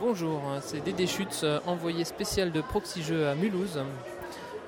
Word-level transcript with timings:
Bonjour, 0.00 0.40
c'est 0.62 0.82
Dédé 0.82 1.06
Schutz, 1.06 1.44
envoyé 1.66 2.04
spécial 2.04 2.52
de 2.52 2.62
Proxy 2.62 3.02
Jeux 3.02 3.28
à 3.28 3.34
Mulhouse. 3.34 3.78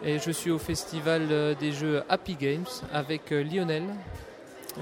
Et 0.04 0.18
je 0.18 0.30
suis 0.30 0.50
au 0.50 0.58
festival 0.58 1.56
des 1.58 1.72
jeux 1.72 2.02
Happy 2.10 2.34
Games 2.34 2.66
avec 2.92 3.30
Lionel. 3.30 3.84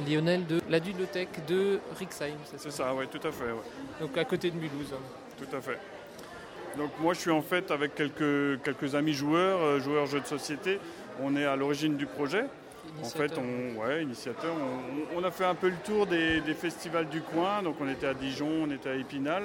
Lionel 0.08 0.46
de 0.46 0.60
la 0.68 0.80
bibliothèque 0.80 1.46
de 1.46 1.78
Rixheim, 1.96 2.34
c'est 2.44 2.58
ça 2.58 2.64
C'est 2.64 2.71
ça, 2.72 2.92
oui, 2.92 3.06
tout 3.06 3.24
à 3.24 3.30
fait. 3.30 3.44
Donc 4.00 4.18
à 4.18 4.24
côté 4.24 4.50
de 4.50 4.56
Mulhouse. 4.56 4.92
Tout 5.38 5.56
à 5.56 5.60
fait. 5.60 5.78
Donc 6.76 6.90
moi 7.01 7.14
je 7.14 7.21
suis 7.21 7.30
en 7.30 7.42
fait 7.42 7.71
avec 7.71 7.94
quelques, 7.94 8.60
quelques 8.64 8.96
amis 8.96 9.14
joueurs, 9.14 9.60
euh, 9.60 9.78
joueurs 9.78 10.06
jeux 10.06 10.21
de 10.21 10.26
société. 10.26 10.80
On 11.22 11.37
est 11.37 11.44
à 11.44 11.54
l'origine 11.54 11.96
du 11.96 12.06
projet. 12.06 12.44
En 13.03 13.08
fait, 13.08 13.32
on, 13.38 13.80
ouais, 13.80 14.03
initiateur. 14.03 14.54
On, 15.17 15.22
a 15.22 15.30
fait 15.30 15.44
un 15.44 15.54
peu 15.54 15.69
le 15.69 15.76
tour 15.85 16.06
des, 16.06 16.41
festivals 16.55 17.09
du 17.09 17.20
coin. 17.20 17.62
Donc, 17.62 17.77
on 17.80 17.88
était 17.88 18.06
à 18.06 18.14
Dijon, 18.14 18.64
on 18.66 18.70
était 18.70 18.88
à 18.88 18.95
Épinal, 18.95 19.42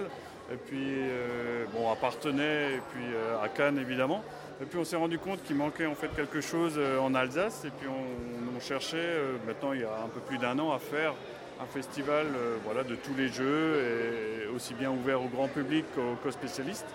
et 0.52 0.58
puis 0.58 0.78
euh, 0.80 1.66
bon, 1.74 1.92
à 1.92 1.96
Partenay, 1.96 2.76
et 2.76 2.82
puis 2.92 3.04
euh, 3.14 3.42
à 3.42 3.50
Cannes 3.50 3.80
évidemment. 3.80 4.24
Et 4.62 4.66
puis, 4.66 4.80
on 4.80 4.86
s'est 4.86 4.96
rendu 4.96 5.20
compte 5.20 5.44
qu'il 5.44 5.58
manquait 5.58 5.86
en 5.86 5.96
fait 5.96 6.08
quelque 6.16 6.40
chose 6.40 6.76
euh, 6.78 7.00
en 7.00 7.14
Alsace. 7.14 7.66
Et 7.66 7.72
puis, 7.72 7.90
on, 7.90 8.60
cherchait 8.62 9.20
maintenant, 9.46 9.74
il 9.74 9.82
y 9.82 9.84
a 9.84 9.94
un 10.04 10.08
peu 10.08 10.22
plus 10.22 10.38
d'un 10.38 10.58
an, 10.60 10.72
à 10.72 10.80
faire 10.80 11.14
un 11.62 11.66
festival 11.66 12.26
voilà, 12.64 12.84
de 12.84 12.96
tous 12.96 13.14
les 13.14 13.28
jeux, 13.28 13.84
et 13.84 14.48
aussi 14.48 14.74
bien 14.74 14.90
ouvert 14.90 15.22
au 15.22 15.28
grand 15.28 15.50
public 15.50 15.84
qu'aux 15.94 16.32
spécialistes. 16.32 16.88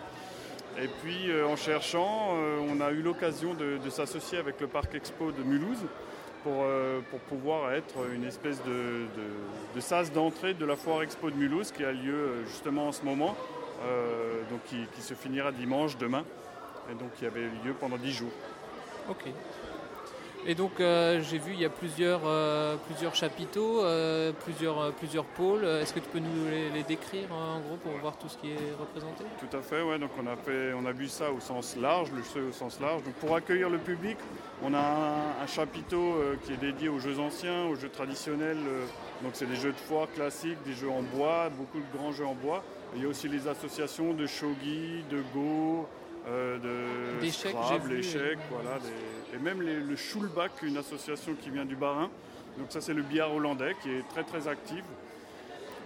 Et 0.82 0.88
puis 0.88 1.30
en 1.44 1.56
cherchant, 1.56 2.30
on 2.66 2.80
a 2.80 2.90
eu 2.92 3.02
l'occasion 3.02 3.52
de, 3.52 3.76
de 3.76 3.90
s'associer 3.90 4.38
avec 4.38 4.58
le 4.58 4.68
Parc 4.68 4.94
Expo 4.94 5.32
de 5.32 5.42
Mulhouse, 5.42 5.84
euh, 6.46 7.00
pour, 7.10 7.20
pouvoir 7.20 7.72
être 7.72 8.10
une 8.14 8.24
espèce 8.24 8.62
de, 8.64 9.06
de, 9.74 9.80
sas 9.80 10.12
d'entrée 10.12 10.54
de 10.54 10.64
la 10.64 10.76
foire 10.76 11.02
expo 11.02 11.30
de 11.30 11.36
Mulhouse 11.36 11.72
qui 11.72 11.84
a 11.84 11.92
lieu 11.92 12.14
euh, 12.14 12.46
justement 12.46 12.88
en 12.88 12.92
ce 12.92 13.04
moment, 13.04 13.36
euh, 13.84 14.40
donc 14.50 14.62
qui, 14.64 14.76
qui, 14.94 15.02
se 15.02 15.14
finira 15.14 15.52
dimanche, 15.52 15.98
demain, 15.98 16.24
et 16.90 16.94
donc 16.94 17.12
qui 17.18 17.26
avait 17.26 17.48
lieu 17.64 17.74
pendant 17.78 17.96
dix 17.96 18.12
jours. 18.12 18.32
Ok. 19.08 19.24
Et 20.46 20.54
donc 20.54 20.80
euh, 20.80 21.20
j'ai 21.22 21.38
vu 21.38 21.52
il 21.52 21.60
y 21.60 21.64
a 21.66 21.70
plusieurs, 21.70 22.22
euh, 22.24 22.76
plusieurs 22.86 23.14
chapiteaux, 23.14 23.84
euh, 23.84 24.32
plusieurs, 24.44 24.92
plusieurs 24.92 25.24
pôles. 25.24 25.64
Est-ce 25.64 25.92
que 25.92 26.00
tu 26.00 26.08
peux 26.08 26.18
nous 26.18 26.48
les, 26.74 26.82
décrire 26.82 27.30
en 27.32 27.60
gros 27.60 27.76
pour 27.76 27.92
voir 28.00 28.16
tout 28.16 28.28
ce 28.28 28.38
qui 28.38 28.50
est 28.50 28.74
représenté? 28.78 29.24
Tout 29.38 29.54
à 29.54 29.60
fait, 29.60 29.82
ouais. 29.82 29.98
Donc 29.98 30.10
on 30.18 30.26
a, 30.26 30.36
fait, 30.36 30.72
on 30.72 30.86
a 30.86 30.92
vu 30.92 31.08
ça 31.08 31.30
au 31.30 31.40
sens 31.40 31.76
large, 31.76 32.10
le 32.12 32.22
jeu 32.22 32.48
au 32.48 32.52
sens 32.52 32.80
large. 32.80 33.02
Donc 33.02 33.14
pour 33.14 33.36
accueillir 33.36 33.68
le 33.68 33.78
public, 33.78 34.16
on 34.62 34.72
a 34.72 34.78
un, 35.42 35.46
chapiteau 35.46 36.16
qui 36.44 36.52
est 36.52 36.56
dédié 36.56 36.88
aux 36.88 37.00
jeux 37.00 37.18
anciens, 37.18 37.64
aux 37.64 37.74
jeux 37.74 37.88
traditionnels. 37.88 38.58
donc 39.22 39.32
c'est 39.34 39.46
des 39.46 39.56
jeux 39.56 39.72
de 39.72 39.78
foire 39.78 40.06
classiques, 40.14 40.62
des 40.64 40.74
jeux 40.74 40.90
en 40.90 41.02
bois, 41.02 41.50
beaucoup 41.50 41.78
de 41.78 41.98
grands 41.98 42.12
jeux 42.12 42.26
en 42.26 42.34
bois. 42.34 42.62
il 42.94 43.02
y 43.02 43.04
a 43.04 43.08
aussi 43.08 43.28
les 43.28 43.48
associations 43.48 44.14
de 44.14 44.26
shogi, 44.26 45.04
de 45.10 45.22
go, 45.34 45.88
de 46.26 47.28
Scrabble, 47.30 47.94
l'échec, 47.94 48.38
voilà, 48.50 48.78
et 49.34 49.38
même 49.38 49.62
le 49.62 49.96
Schulbach, 49.96 50.50
une 50.62 50.76
association 50.76 51.34
qui 51.40 51.50
vient 51.50 51.64
du 51.64 51.76
Bas-Rhin. 51.76 52.10
Donc 52.58 52.66
ça 52.70 52.80
c'est 52.80 52.94
le 52.94 53.02
billard 53.02 53.34
hollandais 53.34 53.76
qui 53.82 53.90
est 53.90 54.06
très 54.08 54.24
très 54.24 54.48
actif. 54.48 54.84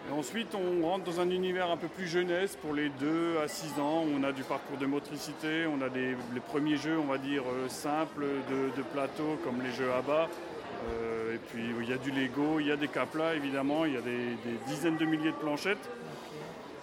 Et 0.09 0.13
ensuite 0.13 0.55
on 0.55 0.87
rentre 0.87 1.05
dans 1.05 1.21
un 1.21 1.31
univers 1.31 1.71
un 1.71 1.77
peu 1.77 1.89
plus 1.89 2.07
jeunesse 2.07 2.57
pour 2.61 2.75
les 2.75 2.89
2 2.89 3.39
à 3.43 3.49
6 3.49 3.81
ans. 3.81 4.05
On 4.15 4.23
a 4.23 4.33
du 4.33 4.43
parcours 4.43 4.77
de 4.77 4.87
motricité, 4.87 5.67
on 5.67 5.83
a 5.83 5.89
des, 5.89 6.17
les 6.35 6.41
premiers 6.41 6.77
jeux 6.77 6.99
on 6.99 7.11
va 7.11 7.19
dire 7.19 7.43
euh, 7.47 7.69
simples 7.69 8.25
de, 8.51 8.83
plateau 8.93 9.39
comme 9.45 9.63
les 9.63 9.73
jeux 9.73 9.93
à 9.93 10.03
bas. 10.03 10.29
Euh, 10.89 11.35
et 11.35 11.39
puis 11.39 11.65
il 11.81 11.89
y 11.89 11.93
a 11.93 11.97
du 11.97 12.11
Lego, 12.11 12.61
il 12.61 12.67
y 12.67 12.73
a 12.73 12.77
des 12.77 12.89
caplas 12.89 13.35
évidemment, 13.35 13.85
il 13.85 13.95
y 13.95 13.97
a 13.97 14.03
des, 14.03 14.37
des 14.45 14.59
dizaines 14.67 14.97
de 14.97 15.05
milliers 15.05 15.33
de 15.33 15.37
planchettes. 15.37 15.91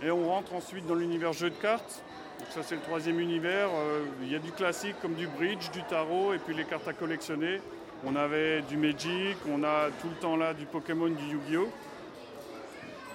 Et 0.03 0.09
on 0.09 0.29
rentre 0.29 0.55
ensuite 0.55 0.87
dans 0.87 0.95
l'univers 0.95 1.33
jeu 1.33 1.49
de 1.49 1.55
cartes 1.55 2.03
ça 2.51 2.61
c'est 2.63 2.75
le 2.75 2.81
troisième 2.81 3.19
univers. 3.19 3.69
Euh, 3.69 4.03
il 4.21 4.31
y 4.31 4.35
a 4.35 4.39
du 4.39 4.51
classique 4.51 4.95
comme 5.01 5.13
du 5.13 5.27
bridge, 5.27 5.71
du 5.71 5.81
tarot 5.83 6.33
et 6.33 6.37
puis 6.37 6.53
les 6.53 6.65
cartes 6.65 6.87
à 6.87 6.93
collectionner. 6.93 7.61
On 8.05 8.15
avait 8.15 8.61
du 8.63 8.77
Magic, 8.77 9.37
on 9.49 9.63
a 9.63 9.89
tout 10.01 10.09
le 10.09 10.15
temps 10.15 10.35
là 10.35 10.53
du 10.53 10.65
Pokémon, 10.65 11.07
du 11.07 11.23
Yu-Gi-Oh! 11.23 11.69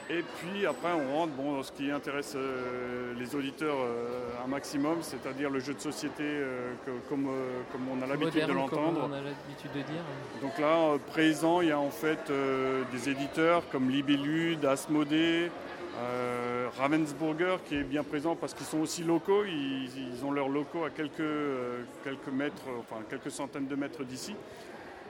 Et 0.09 0.23
puis 0.39 0.65
après 0.65 0.93
on 0.93 1.19
rentre 1.19 1.33
bon, 1.33 1.53
dans 1.53 1.63
ce 1.65 1.73
qui 1.73 1.91
intéresse 1.91 2.35
euh, 2.37 3.13
les 3.19 3.35
auditeurs 3.35 3.77
euh, 3.77 4.45
un 4.45 4.47
maximum, 4.47 4.99
c'est-à-dire 5.03 5.51
le 5.51 5.59
jeu 5.59 5.75
de 5.75 5.81
société 5.81 6.23
comme, 7.09 7.29
comme 7.73 7.89
on 7.91 8.03
a 8.03 8.07
l'habitude 8.07 8.47
de 8.47 8.53
l'entendre. 8.53 9.11
Donc 10.41 10.59
là, 10.59 10.97
présent, 11.09 11.61
il 11.61 11.69
y 11.69 11.73
a 11.73 11.79
en 11.79 11.91
fait 11.91 12.33
des 12.93 13.11
éditeurs 13.11 13.69
comme 13.71 13.91
Libellude, 13.91 14.65
Asmodée, 14.65 15.51
euh, 15.99 16.69
Ravensburger 16.77 17.57
qui 17.67 17.77
est 17.77 17.83
bien 17.83 18.03
présent 18.03 18.37
parce 18.37 18.53
qu'ils 18.53 18.67
sont 18.67 18.81
aussi 18.81 19.03
locaux, 19.03 19.45
ils, 19.45 20.25
ont 20.25 20.31
leurs 20.31 20.49
locaux 20.49 20.85
à 20.85 20.91
quelques, 20.91 21.21
euh, 21.21 21.83
quelques 22.05 22.29
mètres, 22.29 22.63
enfin 22.81 22.97
quelques 23.09 23.31
centaines 23.31 23.67
de 23.67 23.77
mètres 23.77 24.05
d'ici. 24.05 24.35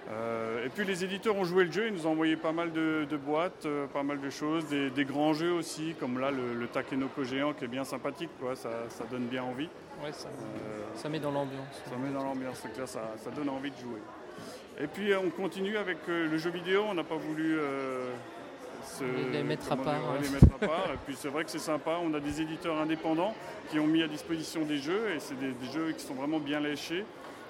Euh, 0.09 0.65
et 0.65 0.69
puis 0.69 0.85
les 0.85 1.03
éditeurs 1.03 1.35
ont 1.35 1.45
joué 1.45 1.65
le 1.65 1.73
jeu, 1.73 1.89
ils 1.89 1.93
nous 1.93 2.07
ont 2.07 2.13
envoyé 2.13 2.37
pas 2.37 2.53
mal 2.53 2.73
de, 2.73 3.17
boîtes, 3.17 3.67
pas 3.93 4.05
mal 4.05 4.21
de 4.21 4.31
choses, 4.31 4.67
des, 4.69 5.05
grands 5.05 5.33
jeux 5.33 5.53
aussi, 5.53 5.97
comme 5.99 6.21
là 6.21 6.31
le, 6.31 6.67
Takenoko 6.69 7.25
géant 7.25 7.53
qui 7.53 7.65
est 7.65 7.69
bien 7.69 7.83
sympathique, 7.83 8.31
quoi, 8.41 8.55
ça, 8.55 8.71
donne 9.11 9.27
bien 9.27 9.43
envie. 9.43 9.69
Ouais, 10.05 10.13
ça, 10.13 10.29
ça, 10.95 11.09
met 11.09 11.19
dans 11.19 11.33
l'ambiance. 11.33 11.83
Ça 11.85 11.97
met 11.97 12.13
dans 12.13 12.23
l'ambiance, 12.23 12.61
c'est 12.63 12.73
clair, 12.73 12.87
ça, 12.87 13.15
ça, 13.17 13.31
donne 13.31 13.49
envie 13.49 13.73
de 13.73 13.79
jouer. 13.79 14.01
Et 14.79 14.87
puis 14.87 15.13
on 15.17 15.31
continue 15.31 15.77
avec 15.79 15.99
le 16.07 16.39
jeu 16.39 16.51
vidéo, 16.51 16.85
on 16.89 16.95
n'a 16.95 17.03
pas 17.03 17.17
voulu 17.17 17.59
les 19.33 19.43
mettre 19.43 19.73
à 19.73 19.77
part. 19.77 20.93
et 20.93 20.99
puis 21.07 21.17
c'est 21.17 21.29
vrai 21.29 21.45
que 21.45 21.51
c'est 21.51 21.59
sympa. 21.59 21.99
On 22.03 22.15
a 22.15 22.21
des 22.21 22.41
éditeurs 22.41 22.79
indépendants 22.79 23.35
qui 23.71 23.79
ont 23.79 23.87
mis 23.87 24.03
à 24.03 24.09
disposition 24.09 24.65
des 24.65 24.79
jeux 24.79 25.11
et 25.15 25.21
c'est 25.21 25.39
des, 25.39 25.55
jeux 25.73 25.93
qui 25.93 26.05
sont 26.05 26.15
vraiment 26.15 26.39
bien 26.39 26.61
léchés. 26.61 27.05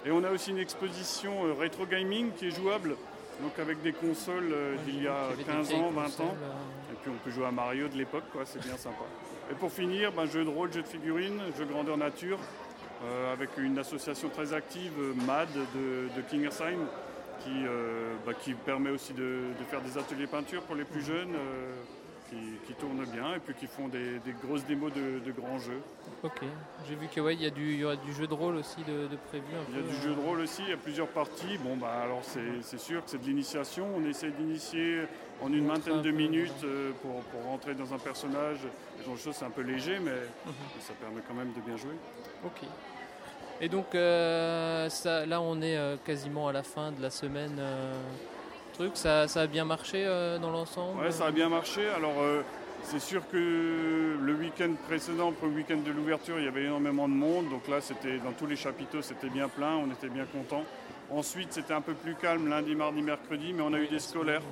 Et 0.05 0.11
on 0.11 0.23
a 0.25 0.31
aussi 0.31 0.51
une 0.51 0.59
exposition 0.59 1.47
euh, 1.47 1.53
rétro 1.53 1.85
gaming 1.85 2.31
qui 2.33 2.47
est 2.47 2.51
jouable, 2.51 2.97
donc 3.43 3.59
avec 3.59 3.83
des 3.83 3.93
consoles 3.93 4.53
euh, 4.53 4.77
d'il 4.87 5.03
y 5.03 5.09
a 5.09 5.31
15 5.45 5.75
ans, 5.75 5.91
20 5.91 6.21
ans. 6.21 6.35
Euh. 6.43 6.93
Et 6.93 6.97
puis 7.03 7.11
on 7.11 7.25
peut 7.25 7.31
jouer 7.31 7.47
à 7.47 7.51
Mario 7.51 7.89
de 7.89 7.97
l'époque, 7.97 8.25
quoi. 8.33 8.43
C'est 8.45 8.63
bien 8.63 8.77
sympa. 8.77 9.05
Et 9.51 9.55
pour 9.55 9.73
finir, 9.73 10.13
ben, 10.13 10.27
jeu 10.27 10.45
de 10.45 10.51
rôle, 10.51 10.73
jeu 10.73 10.83
de 10.83 10.87
figurines, 10.87 11.41
jeu 11.59 11.65
grandeur 11.65 11.97
nature, 11.97 12.39
avec 13.33 13.51
une 13.59 13.79
association 13.79 14.29
très 14.31 14.53
active, 14.53 14.93
MAD 15.27 15.49
de, 15.53 16.09
de 16.17 16.23
Kingersheim, 16.29 16.87
euh, 17.49 18.15
bah, 18.25 18.33
qui, 18.35 18.55
permet 18.55 18.91
aussi 18.91 19.13
de, 19.13 19.41
faire 19.69 19.81
des 19.83 19.99
ateliers 19.99 20.27
peinture 20.27 20.63
pour 20.63 20.77
les 20.77 20.85
plus 20.85 21.03
jeunes. 21.03 21.35
Euh, 21.35 21.73
qui, 22.67 22.75
tournent 22.75 23.05
bien 23.05 23.35
et 23.35 23.39
puis 23.39 23.55
qui 23.55 23.67
font 23.67 23.89
des, 23.89 24.21
grosses 24.45 24.65
démos 24.65 24.93
de, 24.93 25.33
grands 25.33 25.59
jeux. 25.59 25.81
Ok, 26.23 26.41
j'ai 26.89 26.95
vu 26.95 27.07
qu'il 27.09 27.23
ouais, 27.23 27.37
y, 27.37 27.47
a 27.47 27.51
du, 27.51 27.77
y 27.77 27.85
aura 27.85 27.97
du 27.97 28.13
jeu 28.13 28.27
de 28.27 28.35
rôle 28.35 28.57
aussi 28.57 28.83
de, 28.83 29.09
prévu. 29.29 29.45
il 29.71 29.77
y 29.77 29.79
a 29.79 29.83
du 29.83 30.03
jeu 30.03 30.15
de 30.15 30.21
rôle 30.21 30.41
aussi, 30.41 30.63
il 30.63 30.71
y 30.71 30.73
a 30.73 30.77
plusieurs 30.77 31.09
parties. 31.09 31.59
Bon, 31.59 31.77
bah, 31.77 32.01
alors 32.03 32.23
c'est 32.25 32.79
sûr 32.79 33.05
que 33.05 33.11
c'est 33.11 33.19
de 33.23 33.27
l'initiation. 33.27 33.87
On 33.97 34.05
essaie 34.05 34.31
d'initier 34.31 35.03
en 35.41 35.53
une 35.53 35.67
vingtaine 35.67 36.03
de 36.03 36.11
minutes 36.11 36.65
euh, 36.65 36.93
pour, 37.03 37.23
rentrer 37.45 37.75
dans 37.75 37.93
un 37.95 37.99
personnage. 37.99 38.59
De 38.99 39.17
choses, 39.17 39.37
c'est 39.37 39.45
un 39.45 39.51
peu 39.51 39.63
léger, 39.63 39.99
mais 40.01 40.11
mhm. 40.11 40.53
ça 40.81 40.93
permet 40.95 41.21
quand 41.29 41.35
même 41.35 41.53
de 41.53 41.61
bien 41.61 41.77
jouer. 41.77 41.95
Ok. 42.45 42.67
Et 43.61 43.69
donc 43.69 43.95
euh, 43.95 44.89
là, 45.27 45.41
on 45.41 45.61
est 45.63 45.77
euh, 45.77 45.97
quasiment 46.05 46.49
à 46.49 46.53
la 46.53 46.63
fin 46.63 46.93
de 46.93 47.01
la 47.01 47.11
semaine. 47.11 47.57
Euh, 47.59 47.95
truc, 48.75 48.93
ça, 48.95 49.23
a 49.23 49.47
bien 49.47 49.65
marché 49.65 50.05
dans 50.41 50.51
l'ensemble? 50.51 51.01
Oui, 51.03 51.11
ça 51.11 51.27
a 51.27 51.31
bien 51.31 51.49
marché. 51.49 51.81
Alors, 51.97 52.13
c'est 52.83 53.01
sûr 53.01 53.23
que 53.33 54.19
le 54.21 54.35
week-end 54.35 54.73
précédent, 54.87 55.33
le 55.43 55.49
week-end 55.49 55.79
de 55.79 55.91
l'ouverture, 55.91 56.39
il 56.39 56.45
y 56.45 56.49
avait 56.49 56.65
énormément 56.65 57.09
de 57.09 57.15
monde. 57.15 57.49
Donc 57.49 57.67
là, 57.69 57.81
c'était 57.81 58.19
dans 58.19 58.33
tous 58.33 58.45
les 58.45 58.57
chapiteaux, 58.57 59.01
c'était 59.01 59.31
bien 59.31 59.49
plein. 59.49 59.77
On 59.77 59.91
était 59.91 60.11
bien 60.11 60.27
contents. 60.27 60.65
Ensuite, 61.11 61.55
c'était 61.55 61.73
un 61.73 61.81
peu 61.81 61.95
plus 61.95 62.17
calme 62.17 62.51
lundi, 62.51 62.75
mardi, 62.75 63.01
mercredi, 63.01 63.55
mais 63.55 63.63
on 63.63 63.73
a 63.73 63.79
eu 63.79 63.87
des 63.87 63.99
scolaires. 63.99 64.43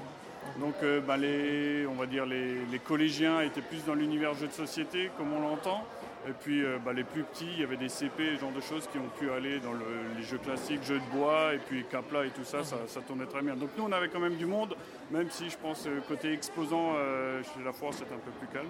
Donc, 0.59 0.77
bah, 1.07 1.19
les, 1.19 1.87
on 1.87 1.95
va 1.95 2.07
dire 2.07 2.25
les, 2.25 2.65
les 2.73 2.79
collégiens 2.79 3.43
étaient 3.43 3.61
plus 3.61 3.85
dans 3.85 3.95
l'univers 3.95 4.33
jeu 4.33 4.47
de 4.47 4.53
société, 4.53 5.11
comme 5.19 5.35
on 5.35 5.41
l'entend. 5.41 5.85
Et 6.27 6.33
puis 6.33 6.65
euh, 6.65 6.79
bah, 6.83 6.93
les 6.95 7.05
plus 7.05 7.23
petits, 7.23 7.49
il 7.53 7.61
y 7.61 7.65
avait 7.65 7.77
des 7.77 7.89
CP, 7.89 8.37
ce 8.37 8.41
genre 8.41 8.53
de 8.53 8.61
choses 8.61 8.89
qui 8.91 8.99
ont 8.99 9.09
pu 9.19 9.31
aller 9.31 9.61
dans 9.61 9.73
les 9.75 10.23
jeux 10.23 10.39
classiques, 10.39 10.83
jeux 10.83 10.99
de 10.99 11.17
bois, 11.17 11.55
et 11.55 11.59
puis 11.59 11.85
Capla 11.85 12.25
et 12.25 12.31
tout 12.31 12.45
ça, 12.45 12.65
ça, 12.65 13.01
tournait 13.07 13.27
très 13.27 13.43
bien. 13.43 13.55
Donc 13.55 13.71
nous, 13.77 13.85
on 13.85 13.93
avait 13.93 14.09
quand 14.09 14.21
même 14.21 14.37
du 14.37 14.47
monde, 14.47 14.75
même 15.11 15.31
si 15.31 15.51
je 15.51 15.59
pense 15.59 15.87
euh, 15.87 16.01
côté 16.09 16.33
exposant 16.33 16.95
euh, 16.97 17.43
chez 17.43 17.63
la 17.63 17.73
foire, 17.73 17.93
c'était 17.93 18.15
un 18.15 18.19
peu 18.19 18.31
plus 18.39 18.49
calme. 18.49 18.69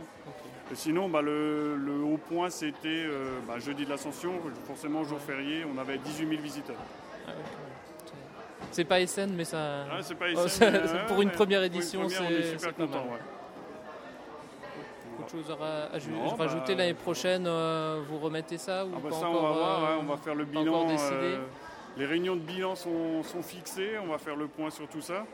Et 0.73 0.75
sinon, 0.75 1.09
bah, 1.09 1.23
le, 1.23 1.77
haut 2.05 2.19
point, 2.19 2.51
c'était 2.51 3.07
bah, 3.47 3.59
jeudi 3.59 3.85
de 3.85 3.91
l'Ascension, 3.91 4.33
forcément 4.67 5.05
jour 5.05 5.21
férié, 5.21 5.65
on 5.65 5.79
avait 5.79 5.99
18 5.99 6.29
000 6.29 6.43
visiteurs. 6.43 6.77
Ah 7.27 7.33
c'est 8.71 8.85
pas 8.85 9.07
SN, 9.07 9.33
mais 9.37 9.45
ça. 9.45 9.85
Ah, 9.89 9.99
c'est 10.03 10.17
pas 10.17 10.35
SN, 10.49 11.07
pour 11.07 11.23
une 11.23 11.31
première 11.31 11.63
édition, 11.63 12.09
c'est 12.09 12.59
super 12.59 12.75
content. 12.75 13.05
Ouais 13.05 13.21
de 15.25 15.31
choses 15.31 15.51
à, 15.51 15.89
rajouter 16.37 16.75
bah, 16.75 16.83
l'année 16.83 16.95
prochaine 16.95 17.45
euh, 17.47 18.01
Vous 18.09 18.19
remettez 18.19 18.59
ça 18.59 18.85
ou 18.85 18.91
ah 18.95 19.01
bah 19.03 19.11
ça, 19.11 19.29
on 19.29 19.35
va 19.35 19.53
voir, 19.53 19.85
euh, 19.85 19.97
on 20.01 20.05
va 20.05 20.17
faire 20.17 20.35
le 20.35 20.45
bilan. 20.45 20.89
Euh, 20.91 21.39
les 21.97 22.07
réunions 22.07 22.37
de 22.37 22.41
bilan 22.41 22.75
sont, 22.75 23.23
fixées, 23.43 23.99
on 24.03 24.09
va 24.11 24.19
faire 24.19 24.37
le 24.37 24.47
point 24.47 24.71
sur 24.71 24.89
tout 24.89 25.01
ça. 25.01 25.25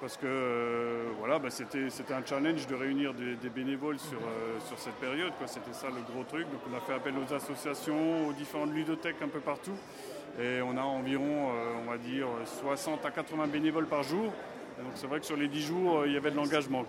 parce 0.00 0.16
que 0.16 1.06
voilà, 1.18 1.38
bah, 1.38 1.48
c'était 1.50 1.88
un 2.12 2.24
challenge 2.24 2.66
de 2.66 2.74
réunir 2.74 3.14
des, 3.14 3.48
bénévoles 3.48 3.98
sur, 3.98 4.20
sur 4.66 4.78
cette 4.78 4.96
période. 4.96 5.32
C'était 5.46 5.72
ça 5.72 5.88
le 5.88 6.02
gros 6.12 6.24
truc. 6.24 6.44
Donc 6.50 6.60
on 6.70 6.76
a 6.76 6.80
fait 6.80 6.94
appel 6.94 7.14
aux 7.16 7.32
associations, 7.32 8.28
aux 8.28 8.32
différentes 8.32 8.72
ludothèques 8.72 9.22
un 9.22 9.28
peu 9.28 9.40
partout. 9.40 9.76
Et 10.38 10.60
on 10.60 10.76
a 10.76 10.82
environ, 10.82 11.50
on 11.82 11.90
va 11.90 11.96
dire, 11.96 12.26
60 12.60 13.06
à 13.06 13.10
80 13.10 13.46
bénévoles 13.46 13.86
par 13.86 14.02
jour. 14.02 14.32
Donc 14.78 14.92
c'est 14.94 15.06
vrai 15.06 15.20
que 15.20 15.26
sur 15.26 15.36
les 15.36 15.48
10 15.48 15.62
jours, 15.62 16.06
il 16.06 16.12
y 16.12 16.16
avait 16.16 16.30
de 16.30 16.36
l'engagement. 16.36 16.84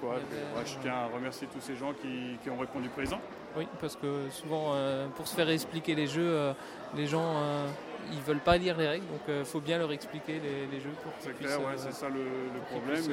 je 0.66 0.74
tiens 0.82 0.94
à 0.94 1.06
remercier 1.08 1.48
tous 1.54 1.62
ces 1.62 1.76
gens 1.76 1.94
qui, 1.94 2.50
ont 2.50 2.58
répondu 2.58 2.90
présent. 2.90 3.20
Oui, 3.56 3.68
parce 3.80 3.96
que 3.96 4.30
souvent, 4.30 4.74
pour 5.16 5.28
se 5.28 5.36
faire 5.36 5.50
expliquer 5.50 5.96
les 5.96 6.08
jeux, 6.08 6.54
les 6.96 7.08
gens 7.08 7.66
ils 8.12 8.22
veulent 8.22 8.40
pas 8.40 8.58
lire 8.58 8.78
les 8.78 8.88
règles, 8.88 9.08
donc 9.08 9.22
il 9.28 9.46
faut 9.46 9.60
bien 9.60 9.78
leur 9.78 9.92
expliquer 9.92 10.40
les, 10.40 10.80
jeux 10.80 10.94
pour 11.04 11.12
C'est 11.20 11.38
clair, 11.38 11.60
c'est 11.78 11.94
ça 11.94 12.08
le, 12.10 12.60
problème. 12.72 13.04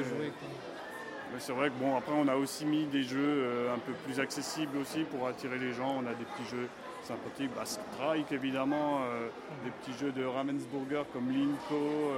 C'est 1.39 1.53
vrai 1.53 1.69
que 1.69 1.75
bon, 1.79 1.95
après 1.97 2.13
on 2.13 2.27
a 2.27 2.35
aussi 2.35 2.65
mis 2.65 2.85
des 2.85 3.03
jeux 3.03 3.69
un 3.73 3.79
peu 3.79 3.93
plus 4.05 4.19
accessibles 4.19 4.77
aussi 4.77 5.03
pour 5.03 5.27
attirer 5.27 5.57
les 5.57 5.73
gens. 5.73 6.01
On 6.01 6.07
a 6.07 6.13
des 6.13 6.25
petits 6.25 6.49
jeux 6.49 6.67
sympathiques, 7.03 7.51
bah, 7.55 7.65
Strike 7.65 8.31
évidemment, 8.31 9.01
des 9.63 9.71
petits 9.71 9.97
jeux 9.99 10.11
de 10.11 10.25
Ravensburger 10.25 11.03
comme 11.13 11.29
Linko, 11.31 12.11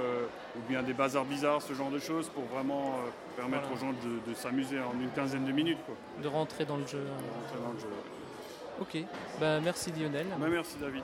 ou 0.56 0.60
bien 0.68 0.82
des 0.82 0.94
bazars 0.94 1.24
bizarres, 1.24 1.62
ce 1.62 1.74
genre 1.74 1.90
de 1.90 1.98
choses, 1.98 2.28
pour 2.30 2.44
vraiment 2.44 2.94
permettre 3.36 3.70
aux 3.72 3.76
gens 3.76 3.92
de, 3.92 4.34
s'amuser 4.34 4.78
en 4.80 4.98
une 5.00 5.10
quinzaine 5.10 5.44
de 5.44 5.52
minutes. 5.52 5.78
De 6.22 6.28
rentrer 6.28 6.64
dans 6.64 6.76
le 6.76 6.86
jeu. 6.86 7.04
rentrer 7.42 7.64
dans 7.64 7.72
le 7.72 7.78
jeu. 7.78 7.88
Ok, 8.80 8.96
bah, 9.40 9.60
merci 9.60 9.92
Lionel. 9.92 10.26
Bah, 10.38 10.46
merci 10.48 10.76
David. 10.80 11.02